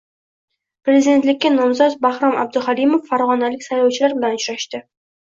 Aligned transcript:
Prezidentlikka 0.87 1.51
nomzod 1.57 1.97
Bahrom 2.05 2.39
Abduhalimov 2.45 3.05
farg‘onalik 3.11 3.67
saylovchilar 3.67 4.17
bilan 4.17 4.35
uchrashdi 4.39 4.83